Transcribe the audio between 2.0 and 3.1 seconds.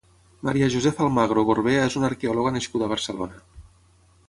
una arqueòloga nascuda a